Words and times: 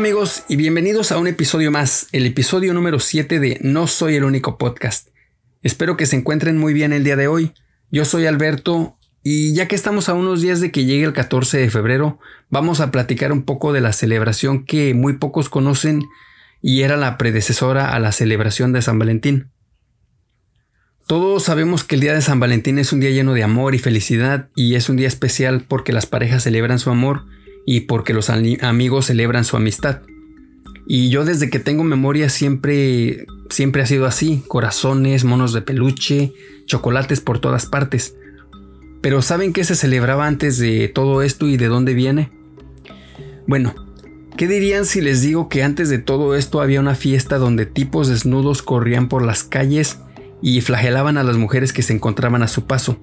amigos 0.00 0.44
y 0.48 0.56
bienvenidos 0.56 1.12
a 1.12 1.18
un 1.18 1.26
episodio 1.26 1.70
más, 1.70 2.08
el 2.12 2.24
episodio 2.24 2.72
número 2.72 3.00
7 3.00 3.38
de 3.38 3.58
No 3.60 3.86
Soy 3.86 4.16
el 4.16 4.24
único 4.24 4.56
podcast. 4.56 5.08
Espero 5.62 5.98
que 5.98 6.06
se 6.06 6.16
encuentren 6.16 6.56
muy 6.56 6.72
bien 6.72 6.94
el 6.94 7.04
día 7.04 7.16
de 7.16 7.28
hoy. 7.28 7.52
Yo 7.90 8.06
soy 8.06 8.24
Alberto 8.24 8.96
y 9.22 9.52
ya 9.52 9.68
que 9.68 9.74
estamos 9.74 10.08
a 10.08 10.14
unos 10.14 10.40
días 10.40 10.62
de 10.62 10.72
que 10.72 10.86
llegue 10.86 11.04
el 11.04 11.12
14 11.12 11.58
de 11.58 11.68
febrero, 11.68 12.18
vamos 12.48 12.80
a 12.80 12.90
platicar 12.90 13.30
un 13.30 13.42
poco 13.42 13.74
de 13.74 13.82
la 13.82 13.92
celebración 13.92 14.64
que 14.64 14.94
muy 14.94 15.18
pocos 15.18 15.50
conocen 15.50 16.08
y 16.62 16.80
era 16.80 16.96
la 16.96 17.18
predecesora 17.18 17.94
a 17.94 17.98
la 17.98 18.12
celebración 18.12 18.72
de 18.72 18.80
San 18.80 18.98
Valentín. 18.98 19.50
Todos 21.06 21.42
sabemos 21.42 21.84
que 21.84 21.96
el 21.96 22.00
día 22.00 22.14
de 22.14 22.22
San 22.22 22.40
Valentín 22.40 22.78
es 22.78 22.94
un 22.94 23.00
día 23.00 23.10
lleno 23.10 23.34
de 23.34 23.42
amor 23.42 23.74
y 23.74 23.78
felicidad 23.78 24.48
y 24.54 24.76
es 24.76 24.88
un 24.88 24.96
día 24.96 25.08
especial 25.08 25.66
porque 25.68 25.92
las 25.92 26.06
parejas 26.06 26.44
celebran 26.44 26.78
su 26.78 26.88
amor 26.88 27.26
y 27.66 27.80
porque 27.80 28.14
los 28.14 28.30
amigos 28.30 29.06
celebran 29.06 29.44
su 29.44 29.56
amistad. 29.56 30.02
Y 30.86 31.10
yo 31.10 31.24
desde 31.24 31.50
que 31.50 31.60
tengo 31.60 31.84
memoria 31.84 32.28
siempre 32.28 33.26
siempre 33.50 33.82
ha 33.82 33.86
sido 33.86 34.06
así, 34.06 34.42
corazones, 34.48 35.24
monos 35.24 35.52
de 35.52 35.62
peluche, 35.62 36.32
chocolates 36.66 37.20
por 37.20 37.40
todas 37.40 37.66
partes. 37.66 38.16
Pero 39.00 39.22
¿saben 39.22 39.52
qué 39.52 39.64
se 39.64 39.76
celebraba 39.76 40.26
antes 40.26 40.58
de 40.58 40.88
todo 40.88 41.22
esto 41.22 41.46
y 41.46 41.56
de 41.56 41.66
dónde 41.66 41.94
viene? 41.94 42.30
Bueno, 43.46 43.74
¿qué 44.36 44.46
dirían 44.46 44.84
si 44.84 45.00
les 45.00 45.22
digo 45.22 45.48
que 45.48 45.62
antes 45.62 45.88
de 45.88 45.98
todo 45.98 46.34
esto 46.36 46.60
había 46.60 46.80
una 46.80 46.94
fiesta 46.94 47.38
donde 47.38 47.66
tipos 47.66 48.08
desnudos 48.08 48.62
corrían 48.62 49.08
por 49.08 49.22
las 49.22 49.44
calles 49.44 49.98
y 50.42 50.60
flagelaban 50.60 51.18
a 51.18 51.24
las 51.24 51.36
mujeres 51.36 51.72
que 51.72 51.82
se 51.82 51.92
encontraban 51.92 52.42
a 52.42 52.48
su 52.48 52.66
paso? 52.66 52.98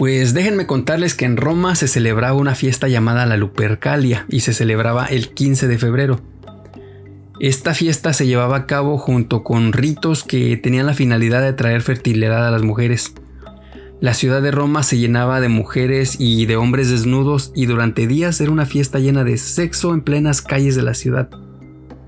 Pues 0.00 0.32
déjenme 0.32 0.66
contarles 0.66 1.14
que 1.14 1.26
en 1.26 1.36
Roma 1.36 1.74
se 1.74 1.86
celebraba 1.86 2.32
una 2.32 2.54
fiesta 2.54 2.88
llamada 2.88 3.26
la 3.26 3.36
Lupercalia 3.36 4.24
y 4.30 4.40
se 4.40 4.54
celebraba 4.54 5.04
el 5.04 5.34
15 5.34 5.68
de 5.68 5.76
febrero. 5.76 6.22
Esta 7.38 7.74
fiesta 7.74 8.14
se 8.14 8.26
llevaba 8.26 8.56
a 8.56 8.66
cabo 8.66 8.96
junto 8.96 9.44
con 9.44 9.74
ritos 9.74 10.24
que 10.24 10.56
tenían 10.56 10.86
la 10.86 10.94
finalidad 10.94 11.42
de 11.42 11.52
traer 11.52 11.82
fertilidad 11.82 12.48
a 12.48 12.50
las 12.50 12.62
mujeres. 12.62 13.12
La 14.00 14.14
ciudad 14.14 14.40
de 14.40 14.50
Roma 14.50 14.84
se 14.84 14.96
llenaba 14.96 15.38
de 15.42 15.50
mujeres 15.50 16.16
y 16.18 16.46
de 16.46 16.56
hombres 16.56 16.88
desnudos 16.88 17.52
y 17.54 17.66
durante 17.66 18.06
días 18.06 18.40
era 18.40 18.52
una 18.52 18.64
fiesta 18.64 19.00
llena 19.00 19.22
de 19.22 19.36
sexo 19.36 19.92
en 19.92 20.00
plenas 20.00 20.40
calles 20.40 20.76
de 20.76 20.82
la 20.82 20.94
ciudad. 20.94 21.28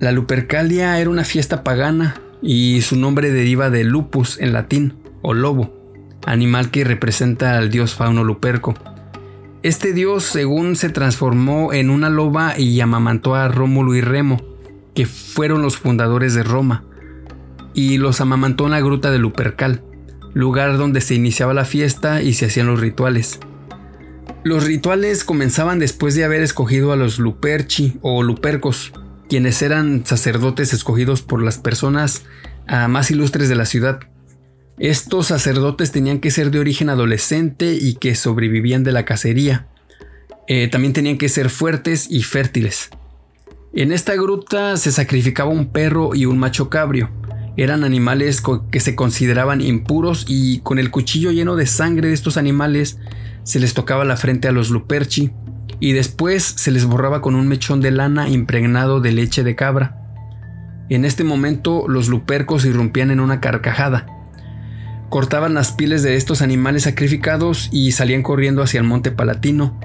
La 0.01 0.13
Lupercalia 0.13 0.99
era 0.99 1.11
una 1.11 1.25
fiesta 1.25 1.63
pagana 1.63 2.23
y 2.41 2.81
su 2.81 2.97
nombre 2.97 3.31
deriva 3.31 3.69
de 3.69 3.85
lupus 3.85 4.41
en 4.41 4.55
latín 4.55 4.95
o 5.21 5.35
lobo 5.35 5.82
animal 6.27 6.71
que 6.71 6.85
representa 6.85 7.59
al 7.59 7.71
dios 7.71 7.95
Fauno 7.95 8.25
Luperco. 8.25 8.75
Este 9.63 9.93
dios, 9.93 10.25
según 10.25 10.77
se 10.77 10.89
transformó 10.89 11.73
en 11.73 11.91
una 11.91 12.11
loba 12.11 12.59
y 12.59 12.81
amamantó 12.81 13.35
a 13.35 13.49
Rómulo 13.49 13.95
y 13.95 14.01
Remo, 14.01 14.41
que 14.95 15.07
fueron 15.07 15.63
los 15.63 15.77
fundadores 15.77 16.35
de 16.35 16.43
Roma, 16.43 16.85
y 17.75 17.99
los 17.99 18.21
amamantó 18.21 18.65
en 18.65 18.73
la 18.73 18.81
gruta 18.81 19.11
de 19.11 19.19
Lupercal, 19.19 19.83
lugar 20.35 20.79
donde 20.79 21.01
se 21.01 21.15
iniciaba 21.15 21.55
la 21.55 21.65
fiesta 21.65 22.23
y 22.23 22.35
se 22.35 22.47
hacían 22.47 22.67
los 22.67 22.81
rituales. 22.81 23.41
Los 24.45 24.65
rituales 24.65 25.23
comenzaban 25.23 25.79
después 25.79 26.17
de 26.17 26.25
haber 26.25 26.43
escogido 26.43 26.93
a 26.93 26.97
los 26.97 27.21
Luperci 27.21 27.99
o 28.03 28.25
Lupercos, 28.25 28.93
quienes 29.29 29.63
eran 29.63 30.05
sacerdotes 30.05 30.73
escogidos 30.73 31.23
por 31.23 31.43
las 31.43 31.59
personas 31.59 32.25
ah, 32.67 32.89
más 32.89 33.11
ilustres 33.11 33.49
de 33.49 33.55
la 33.55 33.67
ciudad. 33.67 34.01
Estos 34.83 35.29
sacerdotes 35.29 35.93
tenían 35.93 36.19
que 36.19 36.33
ser 36.33 36.51
de 36.51 36.59
origen 36.59 36.89
adolescente 36.89 37.79
y 37.81 37.95
que 37.95 38.17
sobrevivían 38.17 38.83
de 38.83 38.91
la 38.91 39.05
cacería. 39.05 39.69
Eh, 40.49 40.67
también 40.67 40.93
tenían 40.93 41.19
que 41.19 41.29
ser 41.29 41.51
fuertes 41.51 42.09
y 42.11 42.25
fértiles. 42.25 42.91
En 43.75 43.93
esta 43.93 44.17
gruta 44.17 44.77
se 44.77 44.91
sacrificaba 44.91 45.51
un 45.51 45.67
perro 45.67 46.17
y 46.17 46.27
un 46.27 46.37
macho 46.37 46.69
cabrio. 46.69 47.11
Eran 47.57 47.85
animales 47.85 48.43
que 48.73 48.81
se 48.81 48.97
consideraban 48.97 49.61
impuros 49.61 50.25
y 50.27 50.59
con 50.63 50.81
el 50.81 50.91
cuchillo 50.91 51.31
lleno 51.31 51.55
de 51.55 51.67
sangre 51.67 52.09
de 52.09 52.15
estos 52.15 52.37
animales 52.37 52.99
se 53.45 53.61
les 53.61 53.75
tocaba 53.75 54.05
la 54.05 54.17
frente 54.17 54.49
a 54.49 54.53
los 54.53 54.71
luperci 54.71 55.31
y 55.79 55.93
después 55.93 56.43
se 56.43 56.73
les 56.73 56.87
borraba 56.87 57.21
con 57.21 57.37
un 57.37 57.47
mechón 57.47 57.81
de 57.83 57.93
lana 57.93 58.29
impregnado 58.29 59.01
de 59.01 59.13
leche 59.13 59.45
de 59.45 59.55
cabra. 59.55 59.97
En 60.89 61.05
este 61.05 61.23
momento 61.23 61.87
los 61.87 62.09
lupercos 62.09 62.65
irrumpían 62.65 63.13
en 63.13 63.21
una 63.21 63.41
carcajada 63.41 64.12
cortaban 65.13 65.53
las 65.53 65.73
pieles 65.73 66.03
de 66.03 66.17
estos 66.17 66.41
animales 66.41 66.85
sacrificados 66.85 67.69
y 67.71 67.93
salían 67.93 68.23
corriendo 68.23 68.63
hacia 68.63 68.79
el 68.79 68.87
monte 68.87 69.11
Palatino, 69.11 69.79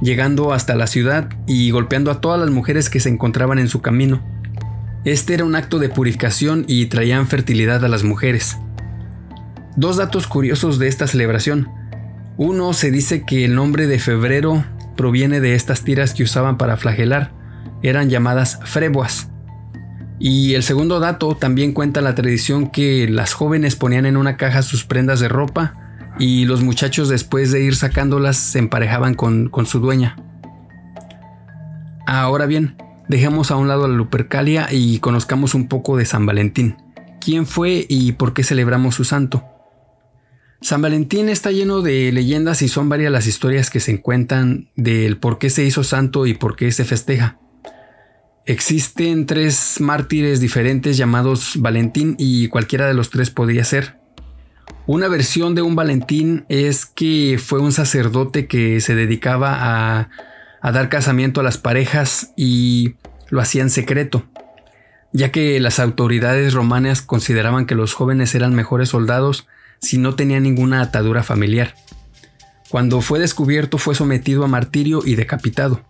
llegando 0.00 0.52
hasta 0.52 0.76
la 0.76 0.86
ciudad 0.86 1.28
y 1.48 1.72
golpeando 1.72 2.12
a 2.12 2.20
todas 2.20 2.38
las 2.38 2.50
mujeres 2.50 2.88
que 2.88 3.00
se 3.00 3.08
encontraban 3.08 3.58
en 3.58 3.66
su 3.66 3.82
camino. 3.82 4.22
Este 5.04 5.34
era 5.34 5.44
un 5.44 5.56
acto 5.56 5.80
de 5.80 5.88
purificación 5.88 6.66
y 6.68 6.86
traían 6.86 7.26
fertilidad 7.26 7.84
a 7.84 7.88
las 7.88 8.04
mujeres. 8.04 8.58
Dos 9.74 9.96
datos 9.96 10.28
curiosos 10.28 10.78
de 10.78 10.86
esta 10.86 11.08
celebración. 11.08 11.68
Uno 12.36 12.72
se 12.72 12.92
dice 12.92 13.24
que 13.26 13.44
el 13.44 13.56
nombre 13.56 13.88
de 13.88 13.98
febrero 13.98 14.64
proviene 14.96 15.40
de 15.40 15.56
estas 15.56 15.82
tiras 15.82 16.14
que 16.14 16.22
usaban 16.22 16.58
para 16.58 16.76
flagelar. 16.76 17.32
Eran 17.82 18.08
llamadas 18.08 18.60
frebuas 18.62 19.30
y 20.20 20.52
el 20.52 20.62
segundo 20.62 21.00
dato 21.00 21.34
también 21.34 21.72
cuenta 21.72 22.02
la 22.02 22.14
tradición 22.14 22.68
que 22.68 23.08
las 23.08 23.32
jóvenes 23.32 23.74
ponían 23.74 24.04
en 24.04 24.18
una 24.18 24.36
caja 24.36 24.60
sus 24.60 24.84
prendas 24.84 25.18
de 25.18 25.28
ropa 25.28 25.74
y 26.18 26.44
los 26.44 26.62
muchachos 26.62 27.08
después 27.08 27.50
de 27.52 27.62
ir 27.62 27.74
sacándolas 27.74 28.36
se 28.36 28.58
emparejaban 28.58 29.14
con, 29.14 29.48
con 29.48 29.64
su 29.64 29.80
dueña. 29.80 30.16
Ahora 32.06 32.44
bien, 32.44 32.76
dejemos 33.08 33.50
a 33.50 33.56
un 33.56 33.66
lado 33.68 33.88
la 33.88 33.94
Lupercalia 33.94 34.68
y 34.70 34.98
conozcamos 34.98 35.54
un 35.54 35.68
poco 35.68 35.96
de 35.96 36.04
San 36.04 36.26
Valentín. 36.26 36.76
¿Quién 37.18 37.46
fue 37.46 37.86
y 37.88 38.12
por 38.12 38.34
qué 38.34 38.44
celebramos 38.44 38.96
su 38.96 39.04
santo? 39.04 39.44
San 40.60 40.82
Valentín 40.82 41.30
está 41.30 41.50
lleno 41.50 41.80
de 41.80 42.12
leyendas 42.12 42.60
y 42.60 42.68
son 42.68 42.90
varias 42.90 43.10
las 43.10 43.26
historias 43.26 43.70
que 43.70 43.80
se 43.80 44.02
cuentan 44.02 44.68
del 44.76 45.16
por 45.16 45.38
qué 45.38 45.48
se 45.48 45.64
hizo 45.64 45.82
santo 45.82 46.26
y 46.26 46.34
por 46.34 46.56
qué 46.56 46.70
se 46.72 46.84
festeja. 46.84 47.38
Existen 48.46 49.26
tres 49.26 49.76
mártires 49.80 50.40
diferentes 50.40 50.96
llamados 50.96 51.52
Valentín 51.56 52.16
y 52.18 52.48
cualquiera 52.48 52.86
de 52.86 52.94
los 52.94 53.10
tres 53.10 53.30
podría 53.30 53.64
ser. 53.64 54.00
Una 54.86 55.08
versión 55.08 55.54
de 55.54 55.62
un 55.62 55.76
Valentín 55.76 56.46
es 56.48 56.86
que 56.86 57.38
fue 57.42 57.60
un 57.60 57.70
sacerdote 57.70 58.46
que 58.46 58.80
se 58.80 58.94
dedicaba 58.94 60.08
a, 60.62 60.72
dar 60.72 60.88
casamiento 60.88 61.40
a 61.40 61.44
las 61.44 61.58
parejas 61.58 62.32
y 62.36 62.94
lo 63.28 63.40
hacía 63.40 63.62
en 63.62 63.70
secreto, 63.70 64.24
ya 65.12 65.30
que 65.30 65.60
las 65.60 65.78
autoridades 65.78 66.54
romanas 66.54 67.02
consideraban 67.02 67.66
que 67.66 67.74
los 67.74 67.94
jóvenes 67.94 68.34
eran 68.34 68.54
mejores 68.54 68.88
soldados 68.88 69.46
si 69.80 69.98
no 69.98 70.16
tenían 70.16 70.42
ninguna 70.42 70.80
atadura 70.80 71.22
familiar. 71.22 71.74
Cuando 72.68 73.00
fue 73.00 73.18
descubierto 73.18 73.78
fue 73.78 73.94
sometido 73.94 74.44
a 74.44 74.48
martirio 74.48 75.02
y 75.04 75.14
decapitado. 75.14 75.82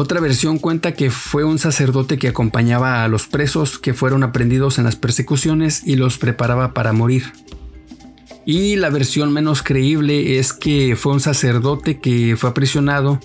Otra 0.00 0.20
versión 0.20 0.60
cuenta 0.60 0.92
que 0.92 1.10
fue 1.10 1.42
un 1.42 1.58
sacerdote 1.58 2.18
que 2.18 2.28
acompañaba 2.28 3.02
a 3.02 3.08
los 3.08 3.26
presos 3.26 3.80
que 3.80 3.94
fueron 3.94 4.22
aprendidos 4.22 4.78
en 4.78 4.84
las 4.84 4.94
persecuciones 4.94 5.82
y 5.84 5.96
los 5.96 6.18
preparaba 6.18 6.72
para 6.72 6.92
morir. 6.92 7.32
Y 8.46 8.76
la 8.76 8.90
versión 8.90 9.32
menos 9.32 9.64
creíble 9.64 10.38
es 10.38 10.52
que 10.52 10.94
fue 10.94 11.14
un 11.14 11.18
sacerdote 11.18 11.98
que 11.98 12.36
fue 12.38 12.48
aprisionado, 12.48 13.18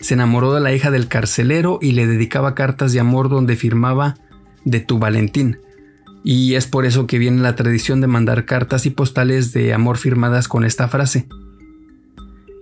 se 0.00 0.14
enamoró 0.14 0.54
de 0.54 0.60
la 0.60 0.72
hija 0.72 0.92
del 0.92 1.08
carcelero 1.08 1.80
y 1.82 1.90
le 1.90 2.06
dedicaba 2.06 2.54
cartas 2.54 2.92
de 2.92 3.00
amor 3.00 3.28
donde 3.28 3.56
firmaba 3.56 4.14
de 4.64 4.78
tu 4.78 5.00
Valentín. 5.00 5.58
Y 6.22 6.54
es 6.54 6.68
por 6.68 6.86
eso 6.86 7.08
que 7.08 7.18
viene 7.18 7.42
la 7.42 7.56
tradición 7.56 8.00
de 8.00 8.06
mandar 8.06 8.44
cartas 8.44 8.86
y 8.86 8.90
postales 8.90 9.52
de 9.52 9.74
amor 9.74 9.98
firmadas 9.98 10.46
con 10.46 10.64
esta 10.64 10.86
frase. 10.86 11.26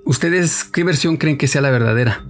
¿Ustedes 0.06 0.64
qué 0.64 0.82
versión 0.82 1.18
creen 1.18 1.36
que 1.36 1.46
sea 1.46 1.60
la 1.60 1.70
verdadera? 1.70 2.24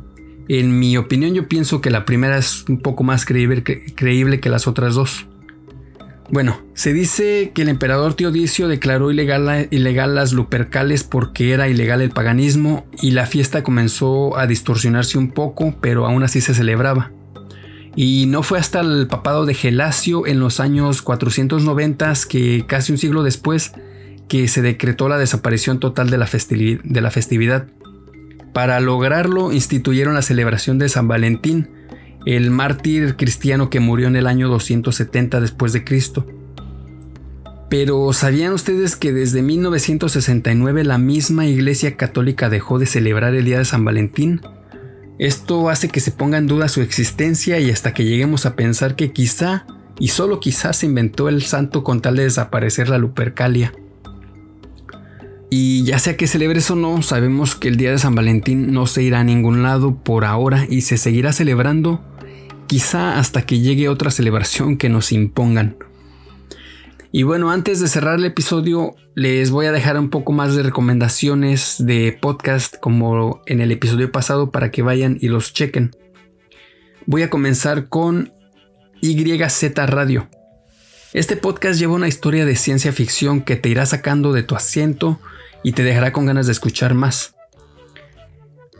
En 0.48 0.78
mi 0.78 0.96
opinión 0.96 1.34
yo 1.34 1.48
pienso 1.48 1.80
que 1.80 1.90
la 1.90 2.04
primera 2.04 2.38
es 2.38 2.64
un 2.68 2.80
poco 2.80 3.04
más 3.04 3.24
creíble 3.24 3.62
que, 3.62 4.50
las 4.50 4.66
otras 4.66 4.94
dos. 4.94 5.26
Bueno, 6.30 6.60
se 6.74 6.92
dice 6.92 7.50
que 7.54 7.62
el 7.62 7.68
emperador 7.68 8.14
Teodicio 8.14 8.68
declaró 8.68 9.10
ilegal, 9.10 10.14
las 10.14 10.32
lupercales 10.32 11.02
porque 11.02 11.52
era 11.52 11.68
ilegal 11.68 12.00
el 12.02 12.10
paganismo 12.10 12.86
y 13.02 13.10
la 13.10 13.26
fiesta 13.26 13.64
comenzó 13.64 14.36
a 14.36 14.46
distorsionarse 14.46 15.18
un 15.18 15.32
poco, 15.32 15.74
pero 15.80 16.06
aún 16.06 16.22
así 16.22 16.40
se 16.40 16.54
celebraba. 16.54 17.12
Y 17.96 18.26
no 18.26 18.44
fue 18.44 18.60
hasta 18.60 18.80
el 18.80 19.08
papado 19.08 19.44
de 19.44 19.54
Gelasio 19.54 20.24
en 20.26 20.38
los 20.38 20.60
años 20.60 21.02
490, 21.02 22.12
que 22.28 22.64
casi 22.66 22.92
un 22.92 22.98
siglo 22.98 23.24
después, 23.24 23.72
que 24.28 24.46
se 24.46 24.62
decretó 24.62 25.08
la 25.08 25.18
desaparición 25.18 25.80
total 25.80 26.10
de 26.10 26.18
la 26.18 27.10
festividad. 27.10 27.66
Para 28.52 28.80
lograrlo 28.80 29.52
instituyeron 29.52 30.14
la 30.14 30.22
celebración 30.22 30.78
de 30.78 30.88
San 30.88 31.06
Valentín, 31.06 31.68
el 32.26 32.50
mártir 32.50 33.16
cristiano 33.16 33.70
que 33.70 33.80
murió 33.80 34.08
en 34.08 34.16
el 34.16 34.26
año 34.26 34.48
270 34.48 35.40
después 35.40 35.72
de 35.72 35.84
Cristo. 35.84 36.26
Pero 37.70 38.12
¿sabían 38.12 38.52
ustedes 38.52 38.96
que 38.96 39.12
desde 39.12 39.42
1969 39.42 40.84
la 40.84 40.98
misma 40.98 41.46
Iglesia 41.46 41.96
Católica 41.96 42.48
dejó 42.48 42.80
de 42.80 42.86
celebrar 42.86 43.34
el 43.34 43.44
Día 43.44 43.58
de 43.58 43.64
San 43.64 43.84
Valentín? 43.84 44.40
Esto 45.20 45.70
hace 45.70 45.88
que 45.88 46.00
se 46.00 46.10
ponga 46.10 46.38
en 46.38 46.48
duda 46.48 46.68
su 46.68 46.80
existencia 46.80 47.60
y 47.60 47.70
hasta 47.70 47.94
que 47.94 48.04
lleguemos 48.04 48.44
a 48.44 48.56
pensar 48.56 48.96
que 48.96 49.12
quizá, 49.12 49.66
y 50.00 50.08
solo 50.08 50.40
quizá, 50.40 50.72
se 50.72 50.86
inventó 50.86 51.28
el 51.28 51.42
santo 51.42 51.84
con 51.84 52.00
tal 52.00 52.16
de 52.16 52.24
desaparecer 52.24 52.88
la 52.88 52.98
Lupercalia. 52.98 53.72
Y 55.50 55.82
ya 55.82 55.98
sea 55.98 56.16
que 56.16 56.28
celebres 56.28 56.70
o 56.70 56.76
no, 56.76 57.02
sabemos 57.02 57.56
que 57.56 57.66
el 57.66 57.76
día 57.76 57.90
de 57.90 57.98
San 57.98 58.14
Valentín 58.14 58.72
no 58.72 58.86
se 58.86 59.02
irá 59.02 59.20
a 59.20 59.24
ningún 59.24 59.64
lado 59.64 59.96
por 59.96 60.24
ahora 60.24 60.64
y 60.70 60.82
se 60.82 60.96
seguirá 60.96 61.32
celebrando 61.32 62.00
quizá 62.68 63.18
hasta 63.18 63.42
que 63.42 63.58
llegue 63.58 63.88
otra 63.88 64.12
celebración 64.12 64.76
que 64.76 64.88
nos 64.88 65.10
impongan. 65.10 65.76
Y 67.10 67.24
bueno, 67.24 67.50
antes 67.50 67.80
de 67.80 67.88
cerrar 67.88 68.20
el 68.20 68.24
episodio, 68.24 68.94
les 69.16 69.50
voy 69.50 69.66
a 69.66 69.72
dejar 69.72 69.98
un 69.98 70.08
poco 70.08 70.30
más 70.30 70.54
de 70.54 70.62
recomendaciones 70.62 71.74
de 71.80 72.16
podcast 72.22 72.76
como 72.78 73.42
en 73.46 73.60
el 73.60 73.72
episodio 73.72 74.12
pasado 74.12 74.52
para 74.52 74.70
que 74.70 74.82
vayan 74.82 75.18
y 75.20 75.26
los 75.26 75.52
chequen. 75.52 75.90
Voy 77.06 77.22
a 77.22 77.30
comenzar 77.30 77.88
con 77.88 78.32
YZ 79.02 79.64
Radio. 79.74 80.28
Este 81.12 81.34
podcast 81.34 81.80
lleva 81.80 81.94
una 81.94 82.06
historia 82.06 82.46
de 82.46 82.54
ciencia 82.54 82.92
ficción 82.92 83.40
que 83.40 83.56
te 83.56 83.68
irá 83.68 83.84
sacando 83.84 84.32
de 84.32 84.44
tu 84.44 84.54
asiento 84.54 85.18
y 85.62 85.72
te 85.72 85.82
dejará 85.82 86.12
con 86.12 86.26
ganas 86.26 86.46
de 86.46 86.52
escuchar 86.52 86.94
más. 86.94 87.34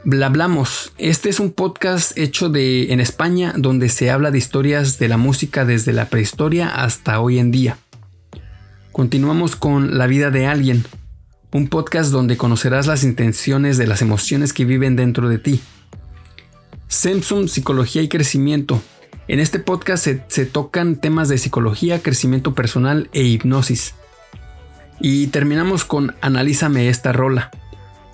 Blablamos. 0.03 0.93
Este 0.97 1.29
es 1.29 1.41
un 1.41 1.53
podcast 1.53 2.17
hecho 2.17 2.49
de 2.49 2.93
en 2.93 3.01
España 3.01 3.53
donde 3.57 3.91
se 3.91 4.11
habla 4.11 4.31
de 4.31 4.39
historias 4.39 4.99
de 4.99 5.09
la 5.09 5.19
música 5.19 5.67
desde 5.67 5.93
la 5.93 6.09
prehistoria 6.09 6.69
hasta 6.69 7.21
hoy 7.21 7.39
en 7.39 7.51
día. 7.51 7.77
Continuamos 8.93 9.57
con 9.57 9.99
La 9.99 10.07
vida 10.07 10.31
de 10.31 10.47
alguien, 10.47 10.85
un 11.53 11.69
podcast 11.69 12.11
donde 12.13 12.39
conocerás 12.39 12.87
las 12.87 13.05
intenciones 13.05 13.77
de 13.77 13.87
las 13.87 14.01
emociones 14.01 14.55
que 14.55 14.65
viven 14.65 14.97
dentro 14.97 15.29
de 15.29 15.39
ti. 15.39 15.61
Samsung 16.89 17.49
Psicología 17.49 18.01
y 18.03 18.09
Crecimiento. 18.09 18.83
En 19.29 19.39
este 19.39 19.59
podcast 19.59 20.03
se, 20.03 20.25
se, 20.29 20.47
tocan 20.47 20.97
temas 20.97 21.29
de 21.29 21.39
psicología, 21.39 22.03
crecimiento 22.03 22.55
personal 22.55 23.11
e 23.13 23.23
hipnosis. 23.23 23.95
Y 25.01 25.29
terminamos 25.29 25.87
con 25.87 26.15
Analízame 26.21 26.91
esta 26.91 27.13
rola, 27.13 27.51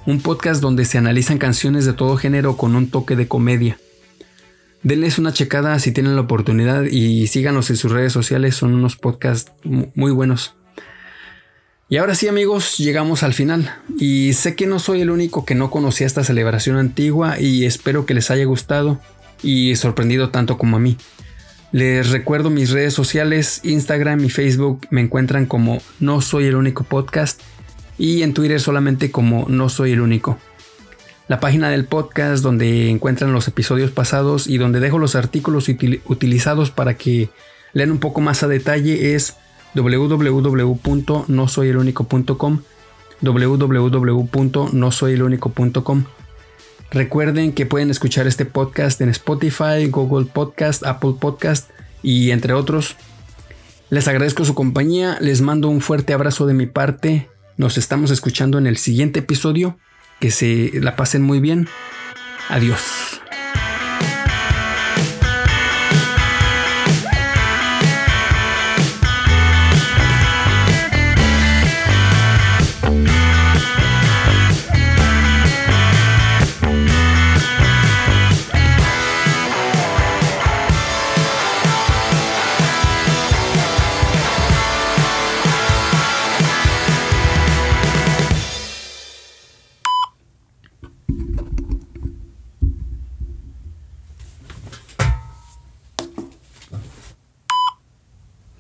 un 0.06 0.20
podcast 0.20 0.60
donde 0.60 0.84
se 0.84 0.98
analizan 0.98 1.38
canciones 1.38 1.84
de 1.84 1.92
todo 1.92 2.16
género 2.16 2.56
con 2.56 2.76
un 2.76 2.90
toque 2.90 3.16
de 3.16 3.26
comedia. 3.26 3.78
Denles 4.84 5.18
una 5.18 5.32
checada 5.32 5.76
si 5.80 5.90
tienen 5.90 6.14
la 6.14 6.22
oportunidad 6.22 6.84
y 6.84 7.26
síganos 7.26 7.70
en 7.70 7.76
sus 7.76 7.90
redes 7.90 8.12
sociales, 8.12 8.54
son 8.54 8.72
unos 8.72 8.94
podcasts 8.94 9.50
muy 9.64 10.12
buenos. 10.12 10.54
Y 11.88 11.96
ahora 11.96 12.14
sí 12.14 12.28
amigos, 12.28 12.78
llegamos 12.78 13.24
al 13.24 13.32
final. 13.32 13.74
Y 13.98 14.34
sé 14.34 14.54
que 14.54 14.68
no 14.68 14.78
soy 14.78 15.00
el 15.00 15.10
único 15.10 15.44
que 15.44 15.56
no 15.56 15.72
conocía 15.72 16.06
esta 16.06 16.22
celebración 16.22 16.76
antigua 16.76 17.40
y 17.40 17.64
espero 17.64 18.06
que 18.06 18.14
les 18.14 18.30
haya 18.30 18.44
gustado 18.44 19.00
y 19.42 19.74
sorprendido 19.74 20.30
tanto 20.30 20.56
como 20.56 20.76
a 20.76 20.80
mí. 20.80 20.96
Les 21.76 22.08
recuerdo 22.08 22.49
mis 22.49 22.70
redes 22.70 22.94
sociales, 22.94 23.61
Instagram 23.62 24.25
y 24.25 24.31
Facebook 24.31 24.87
me 24.88 25.02
encuentran 25.02 25.44
como 25.44 25.82
No 26.00 26.23
Soy 26.23 26.46
el 26.46 26.56
Único 26.56 26.84
Podcast 26.84 27.43
y 27.99 28.23
en 28.23 28.32
Twitter 28.32 28.62
solamente 28.62 29.11
como 29.11 29.44
No 29.50 29.69
Soy 29.69 29.93
el 29.93 30.00
Único. 30.00 30.38
La 31.28 31.38
página 31.38 31.69
del 31.69 31.84
podcast 31.84 32.43
donde 32.43 32.88
encuentran 32.88 33.34
los 33.34 33.46
episodios 33.46 33.90
pasados 33.90 34.46
y 34.46 34.56
donde 34.56 34.81
dejo 34.81 34.99
los 34.99 35.17
artículos 35.17 35.69
utilizados 35.69 36.70
para 36.70 36.94
que 36.94 37.28
lean 37.75 37.90
un 37.90 37.99
poco 37.99 38.23
más 38.23 38.43
a 38.43 38.49
detalle 38.49 39.14
es 39.14 39.37
www.nosoyelunico.com 39.75 42.61
www.nosoyelunico.com 43.20 46.05
Recuerden 46.90 47.52
que 47.52 47.66
pueden 47.66 47.90
escuchar 47.90 48.26
este 48.26 48.44
podcast 48.44 49.00
en 49.00 49.08
Spotify, 49.08 49.88
Google 49.88 50.26
Podcast, 50.26 50.84
Apple 50.84 51.14
Podcast 51.20 51.70
y 52.02 52.30
entre 52.30 52.52
otros. 52.52 52.96
Les 53.90 54.08
agradezco 54.08 54.44
su 54.44 54.54
compañía, 54.54 55.18
les 55.20 55.42
mando 55.42 55.68
un 55.68 55.80
fuerte 55.80 56.12
abrazo 56.12 56.46
de 56.46 56.54
mi 56.54 56.66
parte. 56.66 57.28
Nos 57.56 57.78
estamos 57.78 58.10
escuchando 58.10 58.58
en 58.58 58.66
el 58.66 58.76
siguiente 58.76 59.20
episodio. 59.20 59.78
Que 60.20 60.30
se 60.30 60.70
la 60.74 60.96
pasen 60.96 61.22
muy 61.22 61.40
bien. 61.40 61.68
Adiós. 62.48 63.05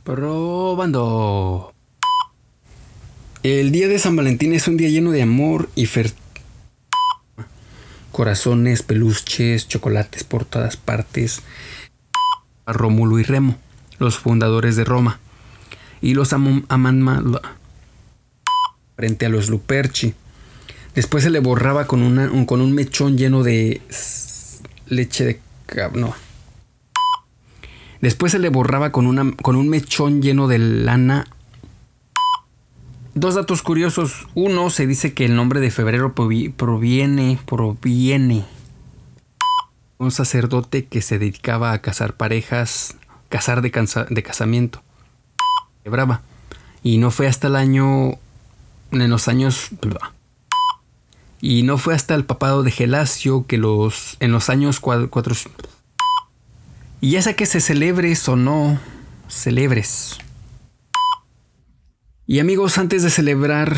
Probando. 0.06 1.74
El 3.42 3.72
día 3.72 3.88
de 3.88 3.98
San 3.98 4.14
Valentín 4.14 4.52
es 4.52 4.68
un 4.68 4.76
día 4.76 4.88
lleno 4.88 5.10
de 5.10 5.22
amor 5.22 5.68
y 5.74 5.86
fer... 5.86 6.12
Corazones, 8.12 8.84
peluches, 8.84 9.66
chocolates 9.66 10.22
por 10.22 10.44
todas 10.44 10.76
partes. 10.76 11.42
Rómulo 12.68 13.18
y 13.18 13.24
Remo, 13.24 13.58
los 13.98 14.16
fundadores 14.16 14.76
de 14.76 14.84
Roma. 14.84 15.18
Y 16.00 16.14
los 16.14 16.32
aman 16.32 16.64
frente 18.94 19.26
a 19.26 19.28
los 19.28 19.48
Luperci. 19.50 20.14
Después 20.94 21.24
se 21.24 21.30
le 21.30 21.40
borraba 21.40 21.88
con, 21.88 22.02
un, 22.02 22.46
con 22.46 22.60
un 22.60 22.72
mechón 22.74 23.18
lleno 23.18 23.42
de 23.42 23.82
leche 24.86 25.24
de... 25.24 25.40
No, 25.94 26.14
Después 28.06 28.30
se 28.30 28.38
le 28.38 28.50
borraba 28.50 28.92
con, 28.92 29.08
una, 29.08 29.32
con 29.42 29.56
un 29.56 29.68
mechón 29.68 30.22
lleno 30.22 30.46
de 30.46 30.60
lana. 30.60 31.26
Dos 33.14 33.34
datos 33.34 33.62
curiosos. 33.62 34.28
Uno, 34.36 34.70
se 34.70 34.86
dice 34.86 35.12
que 35.12 35.24
el 35.24 35.34
nombre 35.34 35.58
de 35.58 35.72
febrero 35.72 36.14
proviene, 36.14 37.36
proviene 37.46 38.44
un 39.98 40.12
sacerdote 40.12 40.84
que 40.84 41.02
se 41.02 41.18
dedicaba 41.18 41.72
a 41.72 41.82
casar 41.82 42.16
parejas, 42.16 42.94
casar 43.28 43.60
de, 43.60 43.72
casamiento. 43.72 44.84
Brava. 45.84 46.22
Y 46.84 46.98
no 46.98 47.10
fue 47.10 47.26
hasta 47.26 47.48
el 47.48 47.56
año, 47.56 48.20
en 48.92 49.10
los 49.10 49.26
años, 49.26 49.70
y 51.40 51.64
no 51.64 51.76
fue 51.76 51.96
hasta 51.96 52.14
el 52.14 52.24
papado 52.24 52.62
de 52.62 52.70
Gelasio 52.70 53.46
que 53.48 53.58
los, 53.58 54.16
en 54.20 54.30
los 54.30 54.48
años 54.48 54.78
cuatro, 54.78 55.34
y 57.00 57.12
ya 57.12 57.22
sea 57.22 57.34
que 57.34 57.46
se 57.46 57.60
celebres 57.60 58.28
o 58.28 58.36
no, 58.36 58.78
celebres. 59.28 60.18
Y 62.26 62.40
amigos, 62.40 62.78
antes 62.78 63.02
de 63.02 63.10
celebrar... 63.10 63.76